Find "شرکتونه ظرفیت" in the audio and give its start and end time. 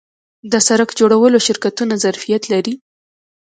1.47-2.43